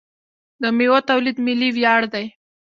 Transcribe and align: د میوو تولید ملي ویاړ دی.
د 0.61 0.63
میوو 0.77 0.99
تولید 1.09 1.37
ملي 1.45 1.69
ویاړ 1.75 2.01
دی. 2.13 2.25